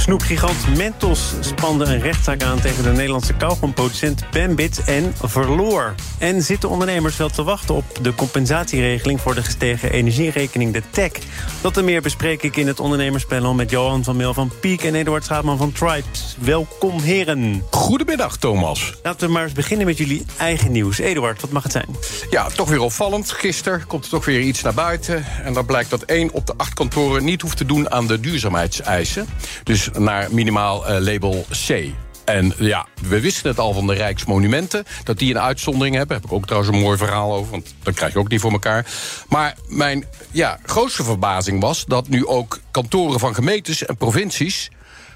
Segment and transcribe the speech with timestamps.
[0.00, 5.94] Snoepgigant Mentos spande een rechtszaak aan tegen de Nederlandse kauwgomproducent Bambit en verloor.
[6.18, 11.18] En zitten ondernemers wel te wachten op de compensatieregeling voor de gestegen energierekening, de TEC?
[11.60, 14.94] Dat en meer bespreek ik in het ondernemerspanel met Johan van Meel van Piek en
[14.94, 16.36] Eduard Schaapman van Tribes.
[16.38, 17.62] Welkom heren.
[17.70, 18.94] Goedemiddag Thomas.
[19.02, 20.98] Laten we maar eens beginnen met jullie eigen nieuws.
[20.98, 21.96] Eduard, wat mag het zijn?
[22.30, 23.30] Ja, toch weer opvallend.
[23.30, 25.24] Gisteren komt er toch weer iets naar buiten.
[25.44, 28.20] En dan blijkt dat één op de acht kantoren niet hoeft te doen aan de
[28.20, 29.26] duurzaamheidseisen.
[29.64, 31.88] Dus naar minimaal uh, label C.
[32.24, 34.84] En ja, we wisten het al van de Rijksmonumenten...
[35.04, 36.14] dat die een uitzondering hebben.
[36.14, 38.40] Daar heb ik ook trouwens een mooi verhaal over, want dat krijg je ook niet
[38.40, 38.86] voor elkaar.
[39.28, 44.70] Maar mijn ja, grootste verbazing was dat nu ook kantoren van gemeentes en provincies...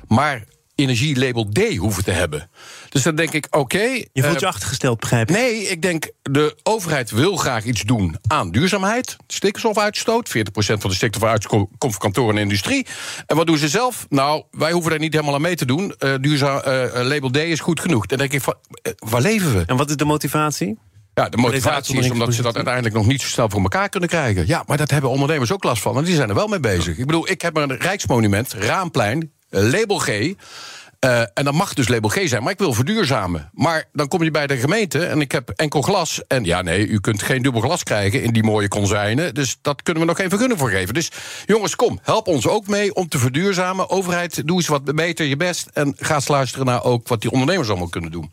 [0.09, 2.51] maar energielabel D hoeven te hebben.
[2.89, 3.83] Dus dan denk ik, oké...
[3.83, 5.37] je voelt je uh, achtergesteld, begrijp ik?
[5.37, 9.17] Nee, ik denk, de overheid wil graag iets doen aan duurzaamheid.
[9.27, 12.87] Stikstofuitstoot, 40% van de stikstofuitstoot komt van kantoren en industrie.
[13.27, 14.07] En wat doen ze zelf?
[14.09, 15.95] Nou, wij hoeven daar niet helemaal aan mee te doen.
[15.99, 18.07] Uh, duurzaam, uh, label D is goed genoeg.
[18.07, 18.55] Dan denk ik, van,
[18.99, 19.63] waar leven we?
[19.67, 20.79] En wat is de motivatie?
[21.15, 24.09] Ja, de motivatie is omdat ze dat uiteindelijk nog niet zo snel voor elkaar kunnen
[24.09, 24.47] krijgen.
[24.47, 25.97] Ja, maar dat hebben ondernemers ook last van.
[25.97, 26.99] En die zijn er wel mee bezig.
[26.99, 30.09] Ik bedoel, ik heb een rijksmonument, Raamplein, label G.
[30.09, 33.51] Uh, en dat mag dus label G zijn, maar ik wil verduurzamen.
[33.53, 36.21] Maar dan kom je bij de gemeente en ik heb enkel glas.
[36.27, 39.35] En ja, nee, u kunt geen dubbel glas krijgen in die mooie konzijnen.
[39.35, 40.95] Dus dat kunnen we nog geen vergunning voor geven.
[40.95, 41.11] Dus
[41.47, 43.91] jongens, kom, help ons ook mee om te verduurzamen.
[43.91, 45.69] Overheid, doe eens wat beter je best.
[45.73, 48.33] En ga eens luisteren naar ook wat die ondernemers allemaal kunnen doen.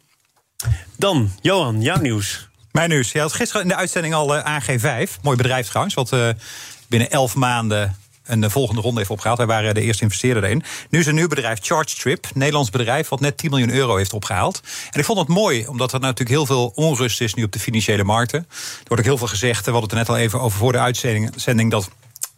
[0.98, 2.50] Dan, Johan, jouw nieuws.
[2.72, 3.12] Mijn nieuws.
[3.12, 5.22] Je had gisteren in de uitzending al uh, AG5.
[5.22, 6.30] Mooi bedrijf trouwens, wat uh,
[6.88, 7.96] binnen elf maanden
[8.32, 9.38] een volgende ronde heeft opgehaald.
[9.38, 10.64] Wij waren de eerste investeerder erin.
[10.90, 14.62] Nu is een nieuw bedrijf, ChargeTrip, Nederlands bedrijf, wat net 10 miljoen euro heeft opgehaald.
[14.92, 17.60] En ik vond het mooi, omdat er natuurlijk heel veel onrust is nu op de
[17.60, 18.40] financiële markten.
[18.50, 20.72] Er wordt ook heel veel gezegd, we hadden het er net al even over voor
[20.72, 21.90] de uitzending, dat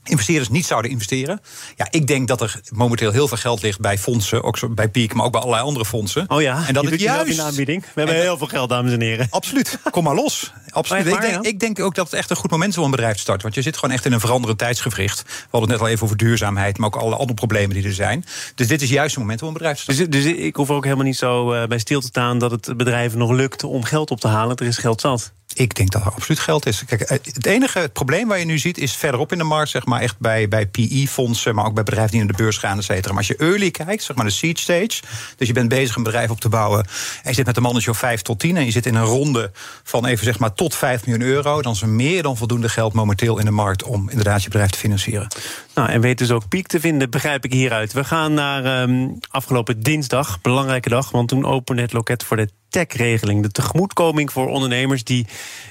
[0.05, 1.41] investeerders niet zouden investeren.
[1.75, 5.13] Ja, ik denk dat er momenteel heel veel geld ligt bij fondsen, ook bij Peak,
[5.13, 6.29] maar ook bij allerlei andere fondsen.
[6.29, 7.81] Oh ja, en dat het juist in aanbieding.
[7.81, 9.27] We hebben heel veel geld, dames en heren.
[9.29, 10.53] Absoluut, kom maar los.
[10.73, 11.05] Absoluut.
[11.05, 11.49] Maar, ik, denk, ja.
[11.49, 13.43] ik denk ook dat het echt een goed moment is om een bedrijf te starten.
[13.43, 15.21] Want je zit gewoon echt in een veranderend tijdsgevricht.
[15.21, 17.93] We hadden het net al even over duurzaamheid, maar ook alle andere problemen die er
[17.93, 18.25] zijn.
[18.55, 20.11] Dus dit is juist het moment om een bedrijf te starten.
[20.11, 22.77] Dus, dus ik hoef ook helemaal niet zo uh, bij stil te staan dat het
[22.77, 24.55] bedrijf nog lukt om geld op te halen.
[24.55, 25.31] Er is geld zat.
[25.53, 26.85] Ik denk dat er absoluut geld is.
[26.85, 29.85] Kijk, het enige het probleem waar je nu ziet is verderop in de markt, zeg
[29.85, 32.83] maar, echt bij, bij PE-fondsen, maar ook bij bedrijven die naar de beurs gaan, et
[32.83, 33.07] cetera.
[33.07, 35.01] Maar als je early kijkt, zeg maar de seed stage,
[35.35, 36.85] dus je bent bezig een bedrijf op te bouwen
[37.23, 39.03] en je zit met een mannetje of 5 tot 10 en je zit in een
[39.03, 39.51] ronde
[39.83, 42.93] van even zeg maar tot 5 miljoen euro, dan is er meer dan voldoende geld
[42.93, 45.27] momenteel in de markt om inderdaad je bedrijf te financieren.
[45.75, 47.93] Nou, en weet dus ook piek te vinden, begrijp ik hieruit.
[47.93, 52.49] We gaan naar um, afgelopen dinsdag, belangrijke dag, want toen opende het loket voor de
[52.69, 53.41] TEC-regeling.
[53.41, 55.27] De tegemoetkoming voor ondernemers die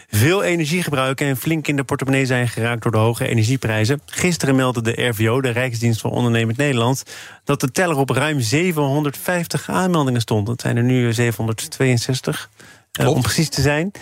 [0.09, 4.01] veel energie gebruiken en flink in de portemonnee zijn geraakt door de hoge energieprijzen.
[4.07, 7.03] Gisteren meldde de RVO, de Rijksdienst voor Ondernemend Nederland,
[7.45, 10.47] dat de teller op ruim 750 aanmeldingen stond.
[10.47, 12.51] Dat zijn er nu 762,
[13.01, 13.93] uh, om precies te zijn.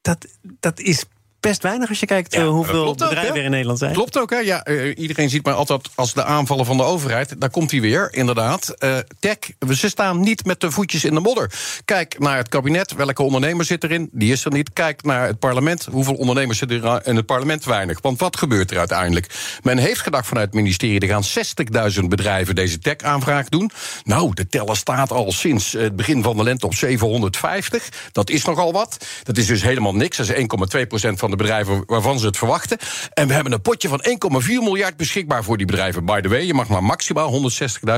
[0.00, 0.26] Dat,
[0.60, 1.04] dat is
[1.40, 3.92] best weinig als je kijkt ja, hoeveel bedrijven er in Nederland zijn.
[3.92, 4.38] Klopt ook, hè?
[4.38, 7.40] Ja, uh, iedereen ziet maar altijd als de aanvallen van de overheid.
[7.40, 8.74] Daar komt hij weer, inderdaad.
[8.78, 9.38] Uh, tech,
[9.70, 11.52] ze staan niet met de voetjes in de modder.
[11.84, 14.08] Kijk naar het kabinet, welke ondernemer zit erin?
[14.12, 14.72] Die is er niet.
[14.72, 17.64] Kijk naar het parlement, hoeveel ondernemers zitten er in het parlement?
[17.64, 17.98] Weinig.
[18.00, 19.58] Want wat gebeurt er uiteindelijk?
[19.62, 21.00] Men heeft gedacht vanuit het ministerie...
[21.00, 23.70] er gaan 60.000 bedrijven deze tech-aanvraag doen.
[24.04, 27.88] Nou, de teller staat al sinds het begin van de lente op 750.
[28.12, 29.06] Dat is nogal wat.
[29.22, 30.16] Dat is dus helemaal niks.
[30.16, 30.46] Dat is
[30.80, 32.78] 1,2 procent van de bedrijven waarvan ze het verwachten.
[33.12, 34.04] En we hebben een potje van
[34.42, 36.04] 1,4 miljard beschikbaar voor die bedrijven.
[36.04, 37.50] By the way, je mag maar maximaal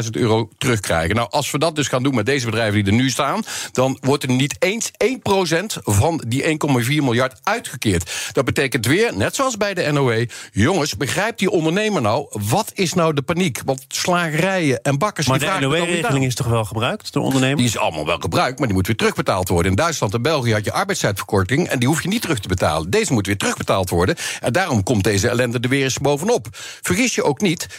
[0.05, 1.15] 160.000 euro terugkrijgen.
[1.17, 3.43] Nou, als we dat dus gaan doen met deze bedrijven die er nu staan...
[3.73, 8.31] dan wordt er niet eens 1% van die 1,4 miljard uitgekeerd.
[8.33, 10.29] Dat betekent weer, net zoals bij de NOE...
[10.53, 12.27] jongens, begrijpt die ondernemer nou...
[12.49, 13.61] wat is nou de paniek?
[13.65, 15.27] Want slagerijen en bakkers...
[15.27, 17.61] Maar die de NOE-regeling is toch wel gebruikt door ondernemers?
[17.61, 19.71] Die is allemaal wel gebruikt, maar die moet weer terugbetaald worden.
[19.71, 21.69] In Duitsland en België had je arbeidstijdverkorting...
[21.69, 22.91] en die hoef je niet terug te betalen.
[22.91, 24.17] Deze moet weer terugbetaald worden.
[24.41, 26.49] En daarom komt deze ellende er weer eens bovenop.
[26.83, 27.73] Vergis je ook niet, 70%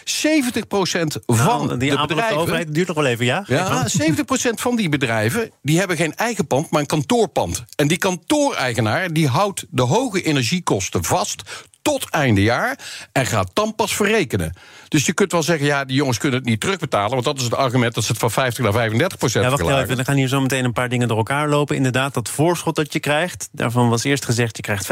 [1.25, 2.35] van nou, die de bedrijven...
[2.35, 3.43] De overheid duurt nog wel even, ja?
[3.47, 4.13] Ja, 70%
[4.65, 7.63] van die bedrijven die hebben geen eigen pand, maar een kantoorpand.
[7.75, 12.79] En die kantooreigenaar die houdt de hoge energiekosten vast tot einde jaar
[13.11, 14.53] en gaat dan pas verrekenen.
[14.87, 17.09] Dus je kunt wel zeggen, ja, die jongens kunnen het niet terugbetalen...
[17.11, 19.61] want dat is het argument dat ze het van 50 naar 35 procent Ja, wacht
[19.63, 19.85] verlagen.
[19.85, 21.75] even, er gaan hier zo meteen een paar dingen door elkaar lopen.
[21.75, 24.55] Inderdaad, dat voorschot dat je krijgt, daarvan was eerst gezegd...
[24.57, 24.87] je krijgt 50%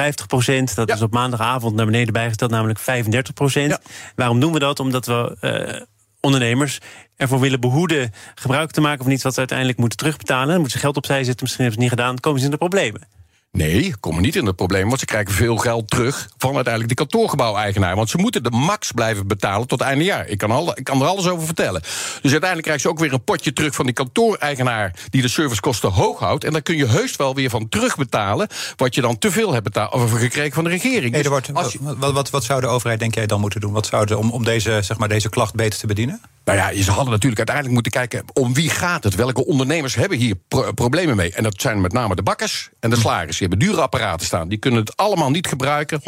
[0.75, 0.95] Dat Ja.
[0.95, 3.79] is op maandagavond naar beneden bijgesteld, namelijk 35 Ja.
[4.15, 4.79] Waarom doen we dat?
[4.79, 5.81] Omdat we eh,
[6.19, 6.77] ondernemers
[7.15, 8.13] ervoor willen behoeden...
[8.35, 10.47] gebruik te maken van iets wat ze uiteindelijk moeten terugbetalen.
[10.47, 12.13] Dan moeten ze geld opzij zetten, misschien hebben ze het niet gedaan...
[12.15, 13.07] dan komen ze in de problemen.
[13.51, 17.03] Nee, komen niet in het probleem, want ze krijgen veel geld terug van uiteindelijk de
[17.05, 17.95] kantoorgebouweigenaar.
[17.95, 20.27] Want ze moeten de max blijven betalen tot einde jaar.
[20.27, 21.81] Ik kan, al, ik kan er alles over vertellen.
[21.81, 25.91] Dus uiteindelijk krijgen ze ook weer een potje terug van die kantoor-eigenaar die de servicekosten
[25.91, 26.43] hoog houdt.
[26.43, 29.63] En dan kun je heus wel weer van terugbetalen wat je dan te veel hebt
[29.63, 31.15] betaald, of gekregen van de regering.
[31.15, 33.71] Eduard, je- wat, wat, wat zou de overheid, denk jij, dan moeten doen?
[33.73, 36.21] Wat zou de, om, om deze, zeg maar, deze klacht beter te bedienen?
[36.43, 39.15] Nou ja, ze hadden natuurlijk uiteindelijk moeten kijken om wie gaat het.
[39.15, 41.33] Welke ondernemers hebben hier pro- problemen mee?
[41.33, 43.37] En dat zijn met name de bakkers en de slagers.
[43.37, 44.47] Die hebben dure apparaten staan.
[44.47, 46.01] Die kunnen het allemaal niet gebruiken.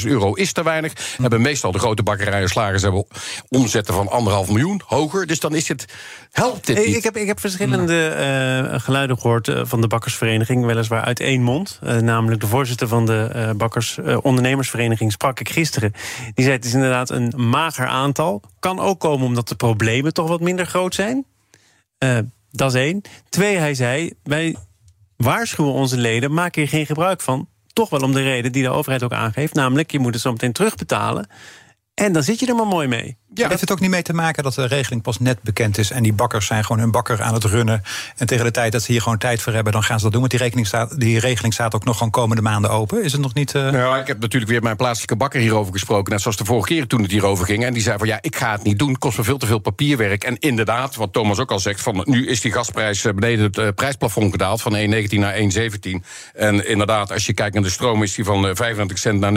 [0.00, 0.92] 160.000 euro is te weinig.
[1.20, 3.06] Hebben meestal de grote bakkerijen en slagers hebben
[3.48, 4.80] omzetten van anderhalf miljoen.
[4.86, 5.26] Hoger.
[5.26, 5.84] Dus dan is het.
[6.32, 6.96] Helpt dit niet?
[6.96, 11.42] ik, heb, ik heb verschillende eh, geluiden gehoord eh, van de bakkersvereniging, weliswaar uit één
[11.42, 11.78] mond.
[11.82, 15.92] Eh, namelijk de voorzitter van de eh, bakkers ondernemersvereniging sprak ik gisteren.
[16.34, 18.42] Die zei het is inderdaad een mager aantal.
[18.58, 21.26] Kan ook komen omdat de problemen toch wat minder groot zijn.
[21.98, 22.18] Eh,
[22.50, 23.02] dat is één.
[23.28, 24.56] Twee, hij zei, wij
[25.16, 27.48] waarschuwen onze leden, maak hier geen gebruik van.
[27.72, 29.54] Toch wel om de reden die de overheid ook aangeeft.
[29.54, 31.28] Namelijk, je moet het zo meteen terugbetalen.
[31.94, 33.16] En dan zit je er maar mooi mee.
[33.34, 33.48] Ja.
[33.48, 35.90] Heeft het ook niet mee te maken dat de regeling pas net bekend is...
[35.90, 37.82] en die bakkers zijn gewoon hun bakker aan het runnen...
[38.16, 39.72] en tegen de tijd dat ze hier gewoon tijd voor hebben...
[39.72, 42.12] dan gaan ze dat doen, want die, rekening staat, die regeling staat ook nog gewoon
[42.12, 43.04] komende maanden open.
[43.04, 43.54] Is het nog niet...
[43.54, 46.12] eh, Nou, ik heb natuurlijk weer mijn plaatselijke bakker hierover gesproken.
[46.12, 47.64] Net zoals de vorige keer toen het hierover ging.
[47.64, 48.98] En die zei van ja, ik ga het niet doen.
[48.98, 50.24] Kost me veel te veel papierwerk.
[50.24, 53.58] En inderdaad, wat Thomas ook al zegt, van nu is die gasprijs eh, beneden het
[53.58, 55.40] eh, prijsplafond gedaald van 1,19 naar 1,17.
[56.34, 59.32] En inderdaad, als je kijkt naar de stroom, is die van eh, 25 cent naar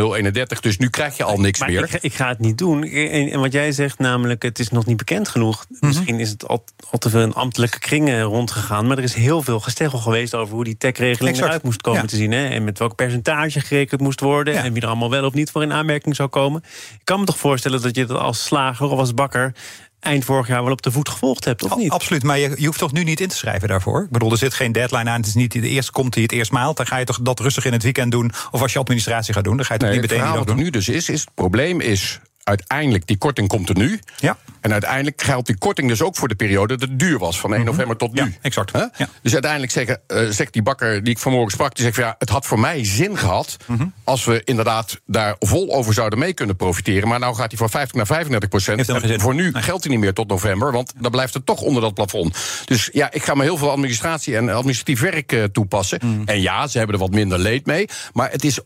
[0.55, 0.59] 0,31.
[0.59, 1.83] Dus nu krijg je al niks Maar meer.
[1.83, 2.83] ik, ga- ik ga het niet doen.
[2.83, 5.65] En, en wat jij zegt, namelijk, het is nog niet bekend genoeg.
[5.69, 5.85] Mhm.
[5.85, 8.87] Misschien is het al, al te veel in ambtelijke kringen rondgegaan.
[8.87, 12.07] Maar er is heel veel gesteggel geweest over hoe die tech-regeling eruit moest komen Ja.
[12.07, 12.31] te zien.
[12.31, 12.47] Hè?
[12.47, 14.53] En met welk percentage gerekend moest worden.
[14.53, 14.63] Ja.
[14.63, 16.63] En wie er allemaal wel of niet voor in aanmerking zou komen.
[16.93, 19.53] Ik kan me toch voorstellen dat je dat als slager of als bakker
[19.99, 21.91] eind vorig jaar wel op de voet gevolgd hebt, of niet?
[21.91, 24.03] Absoluut, maar je, je hoeft toch nu niet in te schrijven daarvoor?
[24.03, 25.17] Ik bedoel, er zit geen deadline aan.
[25.19, 26.77] Het is niet de eerste komt die het eerst maalt.
[26.77, 28.31] Dan ga je toch dat rustig in het weekend doen.
[28.51, 30.45] Of als je administratie gaat doen, dan ga je het Nee, niet het meteen verhaal
[30.45, 33.75] die wat er nu dus is, is het probleem is uiteindelijk die korting komt er
[33.77, 33.99] nu.
[34.19, 34.37] Ja.
[34.61, 37.53] En uiteindelijk geldt die korting dus ook voor de periode dat het duur was, van
[37.53, 38.21] 1 november tot nu.
[38.21, 38.29] Mhm.
[38.29, 38.71] Ja, exact.
[38.71, 39.09] Ja.
[39.21, 42.15] Dus uiteindelijk zeggen, eh, zegt die bakker die ik vanmorgen sprak, die zegt van ja,
[42.17, 43.85] het had voor mij zin gehad Mhm.
[44.03, 47.07] als we inderdaad daar vol over zouden mee kunnen profiteren.
[47.07, 49.21] Maar nou gaat hij van 50 naar 35 procent.
[49.21, 49.61] Voor nu Nee.
[49.63, 52.37] geldt hij niet meer tot november, want dan blijft het toch onder dat plafond.
[52.65, 55.99] Dus ja, ik ga me heel veel administratie en administratief werk eh, toepassen.
[56.03, 56.21] Mhm.
[56.25, 58.59] En ja, ze hebben er wat minder leed mee, maar het is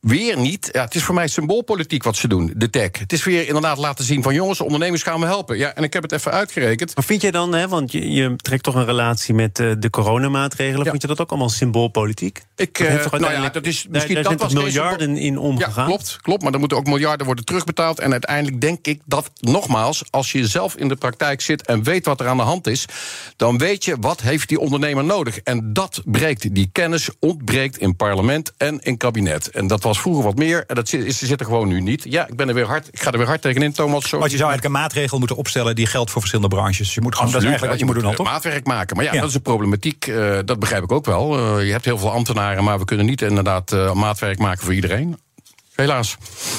[0.00, 0.68] weer niet.
[0.72, 2.90] Ja, het is voor mij symboolpolitiek wat ze doen, de tech.
[2.98, 5.58] Het is weer inderdaad laten zien van jongens, ondernemers gaan we helpen.
[5.58, 6.94] Ja, en ik heb het even uitgerekend.
[6.94, 9.90] Maar vind jij dan, hè, want je, je trekt toch een relatie met eh, de
[9.90, 10.84] coronamaatregelen...
[10.84, 10.90] Ja.
[10.90, 12.42] vind je dat ook allemaal symboolpolitiek?
[12.56, 15.82] Ik, Dat eh, toch nou ja, dat is misschien daar dat was miljarden in omgegaan?
[15.82, 16.42] Ja, klopt, klopt.
[16.42, 18.00] Maar dan moeten ook miljarden worden terugbetaald.
[18.00, 22.04] En uiteindelijk denk ik dat, nogmaals, als je zelf in de praktijk zit en weet
[22.04, 22.86] wat er aan de hand is,
[23.36, 25.38] dan weet je wat heeft die ondernemer nodig.
[25.38, 29.50] En dat breekt, die kennis ontbreekt in parlement en in kabinet.
[29.50, 30.64] En dat was vroeger wat meer.
[30.66, 32.04] En dat zit, zit er gewoon nu niet.
[32.08, 32.88] Ja, ik ben er weer hard.
[32.90, 34.02] Ik ga er weer hard tegenin, Thomas.
[34.02, 34.18] Sorry.
[34.18, 36.78] Want je zou eigenlijk een maatregel moeten opstellen die geldt voor verschillende branches.
[36.78, 38.26] Dus je moet gewoon, dat is eigenlijk wat je moet doen, toch?
[38.26, 38.96] maatwerk maken.
[38.96, 39.20] Maar ja, Ja.
[39.20, 40.06] dat is een problematiek.
[40.06, 41.38] eh, dat begrijp ik ook wel.
[41.38, 44.74] Eh, je hebt heel veel ambtenaren, maar we kunnen niet inderdaad eh, maatwerk maken voor
[44.74, 45.18] iedereen.
[45.76, 46.16] Helaas.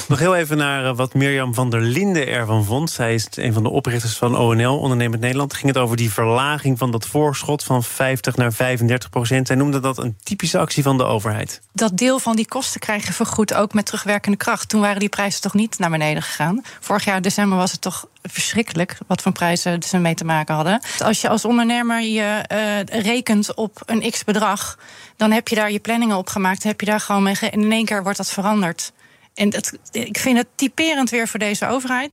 [0.08, 2.90] Nog heel even naar eh, wat Mirjam van der Linden ervan vond.
[2.90, 5.54] Zij is een van de oprichters van ONL, Ondernemend Nederland.
[5.54, 9.46] Ging het over die verlaging van dat voorschot van 50 naar 35 procent.
[9.46, 11.60] Zij noemde dat een typische actie van de overheid.
[11.72, 14.68] dat deel van die kosten krijg je vergoed ook met terugwerkende kracht.
[14.68, 16.62] Toen waren die prijzen toch niet naar beneden gegaan.
[16.80, 20.82] Vorig jaar december was het toch verschrikkelijk wat voor prijzen ze mee te maken hadden.
[20.98, 24.78] Als je als ondernemer je eh, rekent op een x bedrag,
[25.16, 26.62] dan heb je daar je planningen op gemaakt.
[26.62, 27.36] Heb je daar gewoon mee.
[27.50, 28.92] in één keer wordt dat veranderd.
[29.34, 32.10] En het, ik vind het typerend weer voor deze overheid.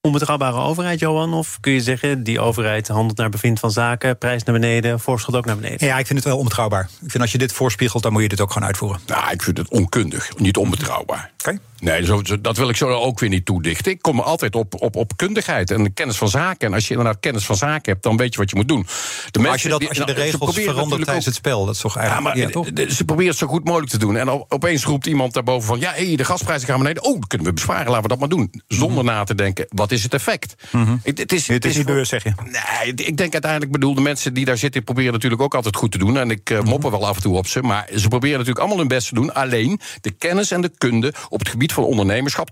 [0.00, 1.34] Onbetrouwbare overheid, Johan?
[1.34, 4.18] Of kun je zeggen, die overheid handelt naar bevind van zaken...
[4.18, 5.86] prijs naar beneden, voorschot ook naar beneden?
[5.86, 6.88] Ja, ik vind het wel onbetrouwbaar.
[7.02, 9.00] Ik vind als je dit voorspiegelt, dan moet je dit ook gewoon uitvoeren.
[9.06, 11.30] Nou, ik vind het onkundig, niet onbetrouwbaar.
[11.38, 11.58] Oké.
[11.80, 13.92] Nee, zo, dat wil ik zo ook weer niet toedichten.
[13.92, 16.68] Ik kom altijd op, op, op kundigheid en kennis van zaken.
[16.68, 18.86] En als je inderdaad kennis van zaken hebt, dan weet je wat je moet doen.
[19.30, 21.64] De Maar als je, dat, als je de nou, ze regels verandert tijdens het spel,
[21.66, 22.34] dat is toch Ja, eigenlijk...
[22.36, 22.64] maar Ja, toch?
[22.64, 24.16] de- de- ze proberen het zo goed mogelijk te doen.
[24.16, 25.80] En op- opeens roept iemand daarboven van...
[25.80, 27.02] ja, hey, de gasprijzen gaan beneden.
[27.04, 28.62] Oh, dat kunnen we besparen, laten we dat maar doen.
[28.68, 30.54] Zonder na te denken, wat is het effect?
[31.02, 32.32] Het, het is, Het is niet beurs, zeg je.
[32.44, 34.84] Nee, ik denk uiteindelijk, bedoel, de mensen die daar zitten...
[34.84, 36.18] proberen natuurlijk ook altijd goed te doen.
[36.18, 37.62] En ik mopper wel af en toe op ze.
[37.62, 39.34] Maar ze proberen natuurlijk allemaal hun best te doen.
[39.34, 42.48] Alleen, de kennis en de kunde op het gebied gebied van ondernemerschap,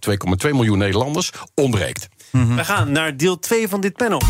[0.47, 2.09] 2,2 miljoen Nederlanders, ontbreekt.
[2.31, 4.21] We gaan naar deel 2 van dit panel.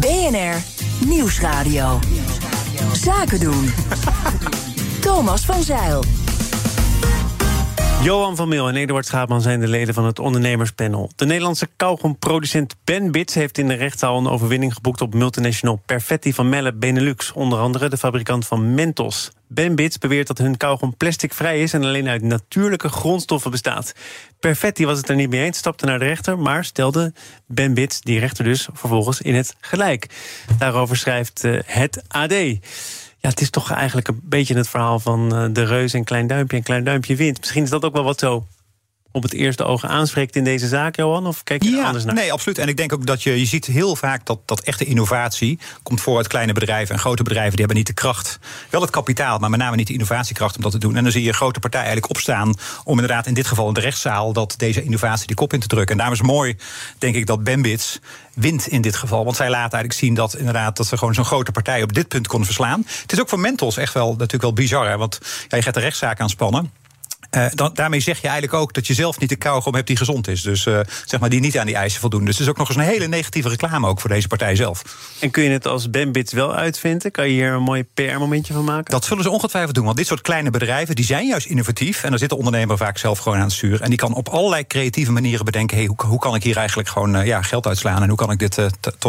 [0.00, 0.62] BNR
[1.06, 1.98] Nieuwsradio.
[2.92, 3.72] Zaken doen.
[5.00, 6.17] Thomas van Zeil.
[8.02, 11.10] Johan van Meel en Eduard Schaapman zijn de leden van het ondernemerspanel.
[11.16, 16.32] De Nederlandse kauwgomproducent Ben Bits heeft in de rechtszaal een overwinning geboekt op multinational Perfetti
[16.32, 17.32] van Melle Benelux.
[17.32, 19.30] Onder andere de fabrikant van Mentos.
[19.48, 23.94] Ben Bits beweert dat hun kauwgom plasticvrij is en alleen uit natuurlijke grondstoffen bestaat.
[24.40, 27.12] Perfetti was het er niet mee eens, stapte naar de rechter, maar stelde
[27.46, 30.06] Ben Bits, die rechter dus, vervolgens in het gelijk.
[30.58, 32.34] Daarover schrijft uh, het AD.
[33.20, 36.26] Ja, het is toch eigenlijk een beetje het verhaal van uh, de reus en klein
[36.26, 37.38] duimpje en klein duimpje wint.
[37.38, 38.46] Misschien is dat ook wel wat zo
[39.12, 41.26] op het eerste oog aanspreekt in deze zaak, Johan?
[41.26, 42.14] Of kijk je ja, er anders naar?
[42.14, 42.58] Nee, absoluut.
[42.58, 46.00] En ik denk ook dat je, je ziet heel vaak dat, dat echte innovatie komt
[46.00, 46.94] voor uit kleine bedrijven.
[46.94, 48.38] En grote bedrijven die hebben niet de kracht.
[48.70, 50.96] Wel het kapitaal, maar met name niet de innovatiekracht om dat te doen.
[50.96, 53.74] En dan zie je een grote partij eigenlijk opstaan om inderdaad in dit geval in
[53.74, 55.90] de rechtszaal dat deze innovatie die kop in te drukken.
[55.90, 56.56] En daarom is mooi,
[56.98, 57.98] denk ik, dat Bambits
[58.38, 59.24] wint in dit geval.
[59.24, 62.08] Want zij laten eigenlijk zien dat inderdaad dat ze gewoon zo'n grote partij op dit
[62.08, 62.84] punt konden verslaan.
[63.02, 64.88] Het is ook voor Mentos echt wel natuurlijk wel bizar.
[64.88, 64.96] Hè?
[64.96, 65.18] Want
[65.48, 66.70] ja, je gaat de rechtszaak aanspannen.
[67.30, 69.96] Uh, dan, daarmee zeg je eigenlijk ook dat je zelf niet de kauwgom hebt die
[69.96, 70.42] gezond is.
[70.42, 72.24] Dus uh, zeg maar die niet aan die eisen voldoen.
[72.24, 74.82] Dus het is ook nog eens een hele negatieve reclame ook voor deze partij zelf.
[75.20, 77.10] En kun je het als Bambits wel uitvinden?
[77.10, 78.90] Kan je hier een mooi PR-momentje van maken?
[78.90, 79.84] Dat zullen ze ongetwijfeld doen.
[79.84, 82.02] Want dit soort kleine bedrijven die zijn juist innovatief.
[82.02, 83.80] En daar zit de ondernemer vaak zelf gewoon aan het stuur.
[83.80, 86.88] En die kan op allerlei creatieve manieren bedenken: hey, hoe, hoe kan ik hier eigenlijk
[86.88, 88.02] gewoon uh, ja, geld uitslaan?
[88.02, 88.58] En hoe kan ik dit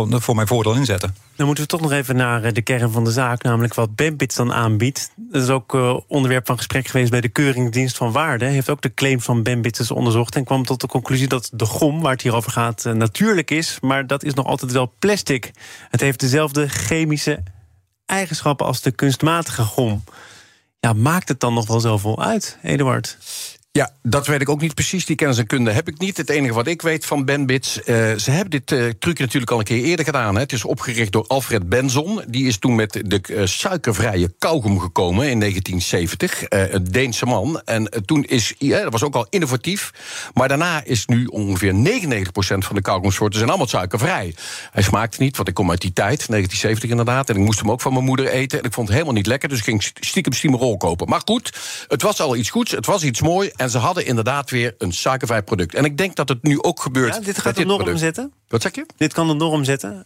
[0.10, 1.29] voor mijn voordeel inzetten?
[1.40, 4.36] Dan moeten we toch nog even naar de kern van de zaak, namelijk wat Bambits
[4.36, 5.12] dan aanbiedt.
[5.16, 8.46] Dat is ook uh, onderwerp van gesprek geweest bij de Keuringsdienst van Waarde.
[8.46, 11.66] Heeft ook de claims van Bambits eens onderzocht en kwam tot de conclusie dat de
[11.66, 13.78] gom, waar het hier over gaat, uh, natuurlijk is.
[13.82, 15.52] Maar dat is nog altijd wel plastic.
[15.90, 17.44] Het heeft dezelfde chemische
[18.06, 20.04] eigenschappen als de kunstmatige gom.
[20.80, 23.18] Ja, maakt het dan nog wel zoveel uit, Eduard?
[23.72, 25.06] Ja, dat weet ik ook niet precies.
[25.06, 26.18] Die kennis en kunde heb ik niet.
[26.18, 27.78] Het enige wat ik weet van Benbits...
[27.78, 27.86] Uh,
[28.16, 30.36] ze hebben dit uh, trucje natuurlijk al een keer eerder gedaan.
[30.36, 30.42] Hè.
[30.42, 32.22] Het is opgericht door Alfred Benson.
[32.28, 36.44] Die is toen met de uh, suikervrije kauwgom gekomen in 1970.
[36.50, 37.62] een Deense man.
[37.66, 38.54] En toen is...
[38.58, 39.92] Ja, dat was ook al innovatief.
[40.34, 43.38] Maar daarna is nu ongeveer 99% van de kauwgomsoorten...
[43.38, 44.36] zijn allemaal suikervrij.
[44.72, 47.30] Hij smaakte niet, want ik kom uit die tijd, 1970 inderdaad.
[47.30, 48.60] En ik moest hem ook van mijn moeder eten.
[48.60, 51.10] En ik vond het helemaal niet lekker, dus ik ging stiekem stiemerol kopen.
[51.10, 51.58] Maar goed,
[51.88, 52.72] het was al iets goeds.
[52.72, 53.58] Het was iets moois.
[53.60, 55.76] En ze hadden inderdaad weer een suikervrij product.
[55.76, 57.16] En ik denk dat het nu ook gebeurt.
[57.16, 58.00] Ja, dit gaat de norm product.
[58.00, 58.34] zetten.
[58.48, 58.86] Wat zeg je?
[58.98, 60.06] Dit kan de norm zetten.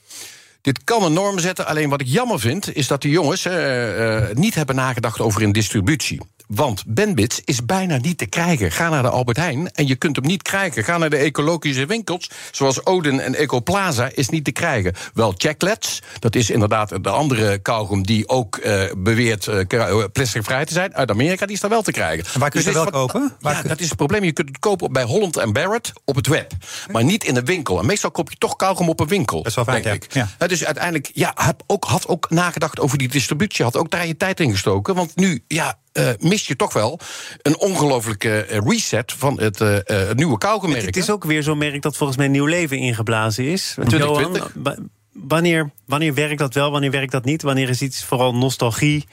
[0.61, 1.65] Dit kan een norm zetten.
[1.65, 5.41] Alleen wat ik jammer vind, is dat die jongens uh, uh, niet hebben nagedacht over
[5.41, 6.21] een distributie.
[6.55, 8.71] Want Benbits is bijna niet te krijgen.
[8.71, 10.83] Ga naar de Albert Heijn en je kunt hem niet krijgen.
[10.83, 14.93] Ga naar de ecologische winkels, zoals Oden en Ecoplaza, is niet te krijgen.
[15.13, 18.05] Wel Checklets, dat is inderdaad de andere kauwgom...
[18.05, 20.95] die ook uh, beweert uh, plasticvrij te zijn.
[20.95, 22.25] Uit Amerika, die is daar wel te krijgen.
[22.33, 23.35] En waar kun je dus het wel kopen?
[23.39, 24.23] Ja, dat is het probleem.
[24.23, 26.51] Je kunt het kopen bij Holland Barrett op het web.
[26.91, 27.79] Maar niet in de winkel.
[27.79, 30.21] En meestal koop je toch kauwgom op een winkel, dat is wel vaak, denk ja.
[30.21, 30.29] ik.
[30.39, 30.47] Ja.
[30.47, 33.65] Dus uiteindelijk, ja, heb ook, had ook nagedacht over die distributie.
[33.65, 34.95] Had ook daar je tijd in gestoken.
[34.95, 36.99] Want nu, ja, uh, mis je toch wel
[37.41, 40.85] een ongelofelijke uh, reset van het, uh, het nieuwe kauwgommerk.
[40.85, 43.73] Het is ook weer zo'n merk dat volgens mij nieuw leven ingeblazen is.
[43.73, 44.51] 2020.
[44.63, 47.41] Johan, wanneer, wanneer werkt dat wel, wanneer werkt dat niet?
[47.41, 49.05] Wanneer is iets vooral nostalgie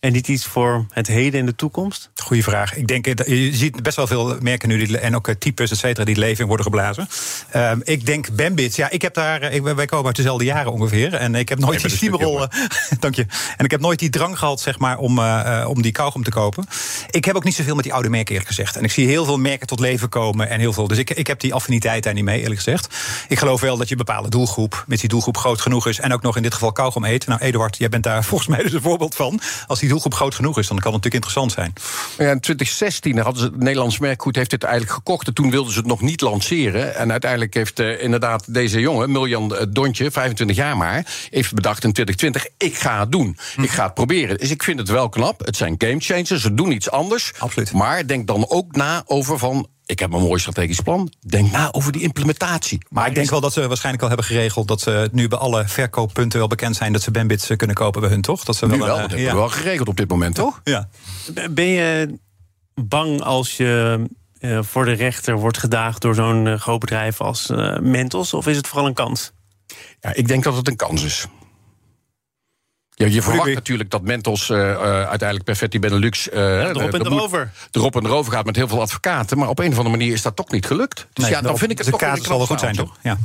[0.00, 2.10] en niet iets voor het heden en de toekomst?
[2.14, 2.74] Goeie vraag.
[2.74, 6.04] Ik denk, je ziet best wel veel merken nu die, en ook types, et cetera,
[6.04, 7.08] die leven in worden geblazen.
[7.56, 8.76] Uh, ik denk Bambits.
[8.76, 9.42] Ja, ik heb daar.
[9.52, 11.14] Ik, wij komen uit dezelfde jaren ongeveer.
[11.14, 12.46] En ik heb nooit die stiemerol.
[13.00, 13.26] dank je.
[13.56, 16.30] En ik heb nooit die drang gehad, zeg maar, om, uh, om die kauwgom te
[16.30, 16.66] kopen.
[17.10, 18.76] Ik heb ook niet zoveel met die oude merken, eerlijk gezegd.
[18.76, 20.88] En ik zie heel veel merken tot leven komen en heel veel.
[20.88, 22.94] Dus ik, ik heb die affiniteit daar niet mee, eerlijk gezegd.
[23.28, 26.00] Ik geloof wel dat je een bepaalde doelgroep, met die doelgroep groot genoeg is.
[26.00, 27.26] En ook nog in dit geval kauwgom eet.
[27.26, 29.40] Nou, Eduard, jij bent daar volgens mij dus een voorbeeld van.
[29.66, 31.72] Als die doelgroep groot genoeg is, dan kan het natuurlijk interessant zijn.
[32.18, 35.26] Ja, in 2016 hadden ze het Nederlands merkgoed heeft het eigenlijk gekocht.
[35.26, 36.94] En toen wilden ze het nog niet lanceren.
[36.94, 41.84] En uiteindelijk heeft uh, inderdaad deze jongen, Miljan uh, Dontje, 25 jaar maar, heeft bedacht
[41.84, 43.36] in 2020: ik ga het doen.
[43.54, 43.62] Hm.
[43.62, 44.38] Ik ga het proberen.
[44.38, 45.46] Dus ik vind het wel knap.
[45.46, 46.42] Het zijn game changers.
[46.42, 47.32] Ze doen iets anders.
[47.38, 47.72] Absoluut.
[47.72, 51.12] Maar denk dan ook na over van ik heb een mooi strategisch plan.
[51.26, 52.78] Denk na over die implementatie.
[52.88, 54.68] Maar ik denk wel dat ze waarschijnlijk al hebben geregeld...
[54.68, 56.92] dat ze nu bij alle verkooppunten wel bekend zijn...
[56.92, 58.44] dat ze Bambits kunnen kopen bij hun, toch?
[58.44, 60.60] Dat ze nu wel, wel, uh, dat hebben we wel geregeld op dit moment, toch?
[60.64, 60.88] Ja.
[61.50, 62.18] Ben je
[62.74, 64.04] bang als je
[64.40, 66.02] uh, voor de rechter wordt gedaagd...
[66.02, 68.34] door zo'n uh, groot bedrijf als uh, Mentos?
[68.34, 69.32] Of is het vooral een kans?
[70.00, 71.26] Ja, ik denk dat het een kans is.
[72.98, 76.28] Ja, je verwacht natuurlijk dat Mentos uh, uiteindelijk Perfetti Benelux...
[76.28, 77.50] Uh, ja, erop en erover.
[77.70, 79.38] Erop en erover gaat met heel veel advocaten.
[79.38, 81.06] Maar op een of andere manier is dat toch niet gelukt.
[81.12, 82.96] Dus nee, ja, dan vind ik het de toch kaart zal wel goed zijn, toch?
[83.02, 83.18] Ja.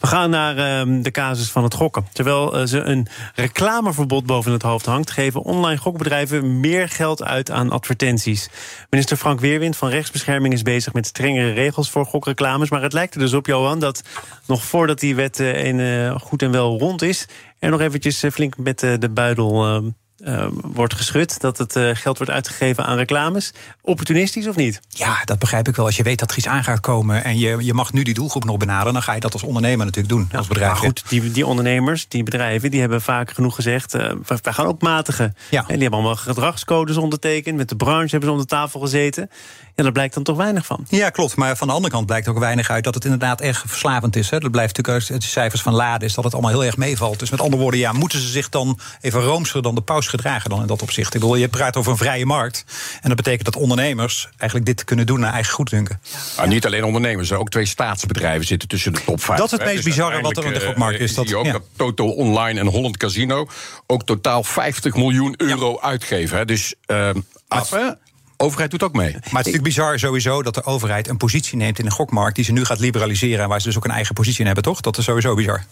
[0.00, 2.06] We gaan naar ehm, de casus van het gokken.
[2.12, 7.50] Terwijl eh, ze een reclameverbod boven het hoofd hangt, geven online gokbedrijven meer geld uit
[7.50, 8.48] aan advertenties.
[8.90, 12.70] Minister Frank Weerwind van Rechtsbescherming is bezig met strengere regels voor gokreclames.
[12.70, 14.02] Maar het lijkt er dus op, Johan, dat
[14.46, 17.26] nog voordat die wet eh, een, eh, goed en wel rond is,
[17.58, 19.82] er nog eventjes flink met de buidel.
[20.24, 23.52] Eh, wordt geschud dat het eh, geld wordt uitgegeven aan reclames.
[23.80, 24.80] Opportunistisch of niet?
[24.88, 25.86] Ja, dat begrijp ik wel.
[25.86, 28.14] Als je weet dat er iets aan gaat komen en je, je mag nu die
[28.14, 30.70] doelgroep nog benaderen, dan ga je dat als ondernemer natuurlijk doen, als bedrijf.
[30.70, 33.94] Maar goed, die, die ondernemers, die bedrijven, die hebben vaak genoeg gezegd.
[33.94, 35.36] eh, we, wij gaan ook matigen.
[35.50, 35.60] Ja.
[35.60, 37.56] En die hebben allemaal gedragscodes ondertekend.
[37.56, 39.30] Met de branche hebben ze om de tafel gezeten.
[39.76, 40.86] Ja, daar blijkt dan toch weinig van.
[40.88, 41.36] Ja, klopt.
[41.36, 44.30] Maar van de andere kant blijkt ook weinig uit dat het inderdaad echt verslavend is.
[44.30, 44.38] Hè.
[44.38, 47.18] Dat blijft natuurlijk uit de cijfers van Lade, is dat het allemaal heel erg meevalt.
[47.18, 50.50] Dus met andere woorden, ja, moeten ze zich dan even roomser dan de paus gedragen
[50.50, 51.14] dan in dat opzicht?
[51.14, 52.64] Ik bedoel, je praat over een vrije markt.
[53.00, 56.00] En dat betekent dat ondernemers eigenlijk dit kunnen doen naar eigen goeddunken.
[56.36, 59.38] Maar niet alleen ondernemers, ook twee staatsbedrijven zitten tussen de top 5.
[59.38, 61.46] Dat is het meest bizarre wat er in de gokmarkt is, dat- zie je ook
[61.46, 61.52] ja.
[61.52, 63.48] dat Total Online en Holland Casino
[63.86, 66.38] ook totaal 50 miljoen euro uitgeven.
[66.38, 66.44] Hè.
[66.44, 67.90] Dus ehm af, hè?
[68.36, 69.10] overheid doet ook mee.
[69.10, 72.36] Maar het is natuurlijk bizar sowieso dat de overheid een positie neemt in de gokmarkt...
[72.36, 74.64] die ze nu gaat liberaliseren en waar ze dus ook een eigen positie in hebben,
[74.64, 74.80] toch?
[74.80, 75.64] Dat is sowieso bizar.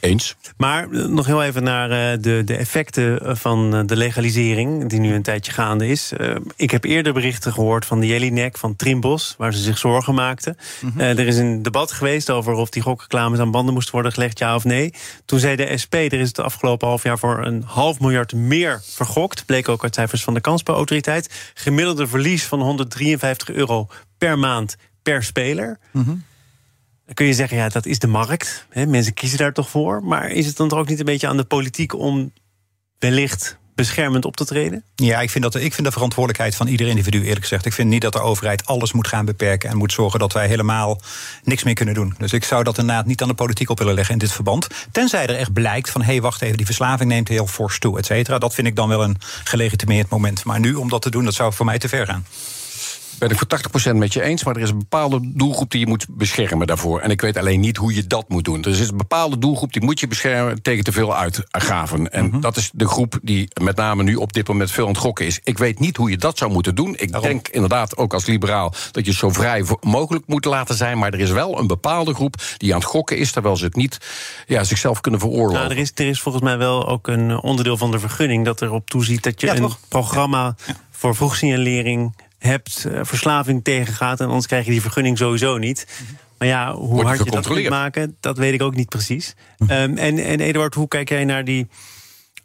[0.00, 0.36] Eens.
[0.56, 5.00] Maar eh, nog heel even naar eh, de, de effecten eh, van de legalisering, die
[5.00, 6.12] nu een tijdje gaande is.
[6.56, 10.56] Ik heb eerder berichten gehoord van de Jellinek van Trimbos, waar ze zich zorgen maakten.
[10.96, 14.38] Eh, er is een debat geweest over of die gokreclames aan banden moesten worden gelegd,
[14.38, 14.94] ja of nee.
[15.24, 18.82] Toen zei de SP, er is het afgelopen half jaar voor een half miljard meer
[18.84, 19.46] vergokt.
[19.46, 21.52] Bleek ook uit cijfers van de Kansspelautoriteit.
[21.54, 23.88] Gemiddelde verlies van 153 euro
[24.18, 25.78] per maand per speler.
[27.14, 28.66] Kun je zeggen, ja, dat is de markt.
[28.70, 30.04] Hè, mensen kiezen daar toch voor.
[30.04, 32.32] Maar is het dan toch ook niet een beetje aan de politiek om
[32.98, 34.82] wellicht beschermend op te treden?
[34.94, 37.66] Ja, ik vind, dat, ik vind de verantwoordelijkheid van ieder individu, eerlijk gezegd.
[37.66, 40.46] Ik vind niet dat de overheid alles moet gaan beperken en moet zorgen dat wij
[40.46, 41.00] helemaal
[41.44, 42.14] niks meer kunnen doen.
[42.18, 44.66] Dus ik zou dat inderdaad niet aan de politiek op willen leggen in dit verband.
[44.92, 47.98] Tenzij er echt blijkt van, hé, hey, wacht even, die verslaving neemt heel fors toe,
[47.98, 48.38] et cetera.
[48.38, 50.44] Dat vind ik dan wel een gelegitimeerd moment.
[50.44, 52.26] Maar nu om dat te doen, dat zou voor mij te ver gaan.
[53.18, 55.86] Ben ik voor 80% met je eens, maar er is een bepaalde doelgroep die je
[55.86, 57.00] moet beschermen daarvoor.
[57.00, 58.64] En ik weet alleen niet hoe je dat moet doen.
[58.64, 62.12] Er is een bepaalde doelgroep die moet je beschermen tegen te veel uitgaven.
[62.12, 65.00] En dat is de groep die met name nu op dit moment veel aan het
[65.00, 65.40] gokken is.
[65.44, 66.94] Ik weet niet hoe je dat zou moeten doen.
[66.96, 70.98] Ik denk inderdaad ook als liberaal dat je zo vrij mogelijk moet laten zijn.
[70.98, 73.76] Maar er is wel een bepaalde groep die aan het gokken is, terwijl ze het
[73.76, 73.98] niet
[74.46, 75.60] ja, zichzelf kunnen veroorloven.
[75.60, 78.62] Nou, er, is, er is volgens mij wel ook een onderdeel van de vergunning dat
[78.62, 80.56] erop toeziet dat je Ja, een programma
[80.90, 84.20] voor vroegsignalering hebt, eh, verslaving tegengaat.
[84.20, 85.86] En anders krijg je die vergunning sowieso niet.
[86.38, 89.34] Maar ja, hoe hard je dat kunt maken, dat weet ik ook niet precies.
[89.58, 91.68] Ehm, en, en Eduard, hoe kijk jij naar die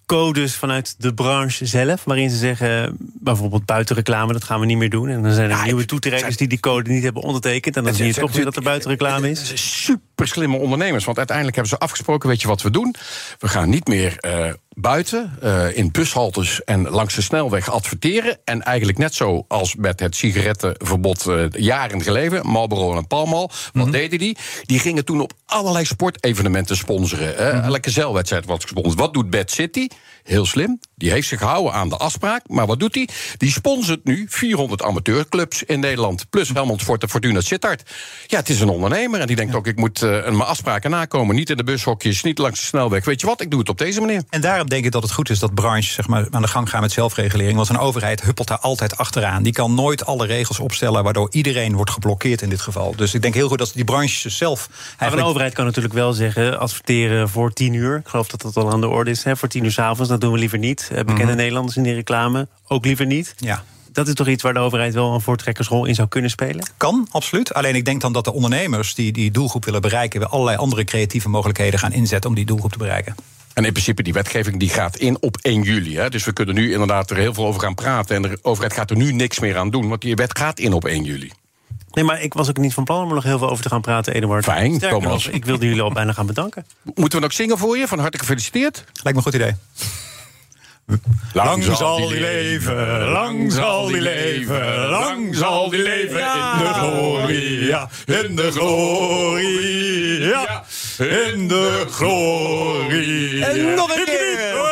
[0.06, 4.90] codes vanuit de branche zelf, waarin ze zeggen, bijvoorbeeld buitenreclame, dat gaan we niet meer
[4.90, 5.10] doen.
[5.10, 7.78] En dan zijn er nieuwe toetrekkers die die code niet hebben ondertekend.
[7.78, 9.52] En dan zie je toch weer dat er buitenreclame is.
[9.84, 11.06] Super slimme ondernemers.
[11.06, 12.96] Want uiteindelijk hebben ze afgesproken: weet je wat we doen?
[13.40, 18.38] We gaan niet meer eh, buiten, eh, in bushaltes en langs de snelweg adverteren.
[18.44, 23.52] En eigenlijk net zo als met het sigarettenverbod eh, jaren geleden, Marlboro en Palmal.
[23.74, 24.38] Wat deden die?
[24.66, 27.36] Die gingen toen op allerlei sportevenementen sponsoren.
[27.36, 27.50] hè.
[27.50, 29.00] Elke zeilwedstrijd was gesponsord.
[29.00, 29.88] Wat doet Bad City?
[30.24, 30.80] Heel slim.
[30.96, 32.42] Die heeft zich gehouden aan de afspraak.
[32.48, 33.10] Maar wat doet hij?
[33.38, 36.30] Die sponsort nu 400 amateurclubs in Nederland.
[36.30, 37.84] Plus Helmond Sport en Fortuna Sittard.
[38.28, 39.20] Ja, het is een ondernemer.
[39.20, 41.36] En die denkt ook, ik moet eh, mijn afspraken nakomen.
[41.36, 43.06] Niet in de bushokjes, niet langs de snelweg.
[43.06, 44.24] Weet je wat, ik doe het op deze manier.
[44.30, 46.70] En daarom denk ik dat het goed is dat branches zeg maar, aan de gang
[46.70, 47.56] gaan met zelfregulering.
[47.56, 49.44] Want een overheid huppelt daar altijd achteraan.
[49.44, 52.96] Die kan nooit alle regels opstellen waardoor iedereen wordt geblokkeerd in dit geval.
[52.96, 54.70] Dus ik denk heel goed dat die branches zelf.
[55.00, 57.98] Maar een overheid kan natuurlijk wel zeggen: adverteren voor tien uur.
[57.98, 59.24] Ik geloof dat dat al aan de orde is.
[59.24, 60.83] Hè, voor tien uur s'avonds, dat doen we liever niet.
[60.90, 63.36] Eh, Bekende Nederlanders in die reclame ook liever niet.
[63.38, 63.64] Ja.
[63.92, 66.66] Dat is toch iets waar de overheid wel een voortrekkersrol in zou kunnen spelen?
[66.78, 67.54] Kan, absoluut.
[67.54, 70.20] Alleen ik denk dan dat de ondernemers die die doelgroep willen bereiken...
[70.20, 73.16] weer allerlei andere creatieve mogelijkheden gaan inzetten om die doelgroep te bereiken.
[73.54, 75.98] En in principe, die wetgeving die gaat in op 1 juli.
[75.98, 76.10] Hè.
[76.10, 78.16] Dus we kunnen nu inderdaad er heel veel over gaan praten.
[78.16, 79.90] En de overheid gaat er nu niks meer aan doen.
[79.90, 81.32] Want die wet gaat in op 1 juli.
[81.92, 83.70] Nee, maar ik was ook niet van plan om er nog heel veel over te
[83.70, 84.44] gaan praten, Eduard.
[84.44, 85.26] Fijn, Sterker Thomas.
[85.26, 86.66] nog, ik wilde jullie al bijna gaan bedanken.
[86.96, 87.88] Moeten we nog zingen voor je?
[87.88, 88.84] Van harte gefeliciteerd.
[88.94, 89.56] Lijkt me een goed idee.
[91.34, 97.66] Lang zal die leven, lang zal die leven, lang zal die leven in de glorie,
[97.66, 100.64] ja, in de glorie, ja,
[100.98, 103.46] in de glorie.
[103.46, 104.72] En nog een keer!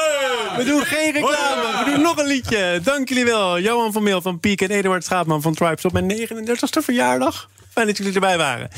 [0.58, 2.80] We doen geen reclame, we doen nog een liedje.
[2.84, 3.60] Dank jullie wel.
[3.60, 7.50] Johan van Meel van Piek en Eduard Schaapman van Tribes op mijn 39ste verjaardag.
[7.72, 8.70] Fijn dat jullie erbij waren.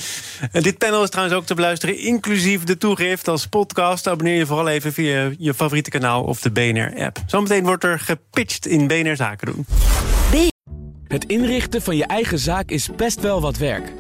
[0.52, 4.08] En dit panel is trouwens ook te beluisteren, inclusief de toegift als podcast.
[4.08, 7.18] Abonneer je vooral even via je favoriete kanaal of de BNR-app.
[7.26, 9.66] Zometeen wordt er gepitcht in BNR Zaken doen.
[11.08, 13.94] Het inrichten van je eigen zaak is best wel wat werk.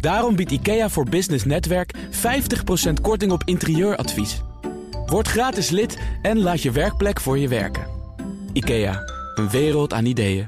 [0.00, 4.40] Daarom biedt IKEA voor Business Netwerk 50% korting op interieuradvies.
[5.06, 7.86] Word gratis lid en laat je werkplek voor je werken.
[8.52, 9.02] IKEA,
[9.34, 10.46] een wereld aan ideeën.